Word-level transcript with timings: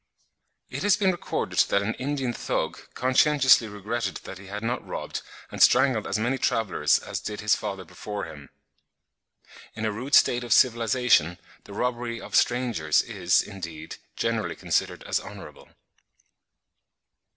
It 0.71 0.81
has 0.81 0.97
been 0.97 1.11
recorded 1.11 1.59
that 1.69 1.83
an 1.83 1.93
Indian 1.93 2.33
Thug 2.33 2.91
conscientiously 2.95 3.67
regretted 3.67 4.15
that 4.23 4.39
he 4.39 4.47
had 4.47 4.63
not 4.63 4.83
robbed 4.83 5.21
and 5.51 5.61
strangled 5.61 6.07
as 6.07 6.17
many 6.17 6.39
travellers 6.39 6.97
as 6.97 7.19
did 7.19 7.39
his 7.39 7.53
father 7.55 7.85
before 7.85 8.23
him. 8.23 8.49
In 9.75 9.85
a 9.85 9.91
rude 9.91 10.15
state 10.15 10.43
of 10.43 10.53
civilisation 10.53 11.37
the 11.65 11.73
robbery 11.73 12.19
of 12.19 12.33
strangers 12.33 13.03
is, 13.03 13.43
indeed, 13.43 13.97
generally 14.15 14.55
considered 14.55 15.03
as 15.03 15.19
honourable. 15.19 15.69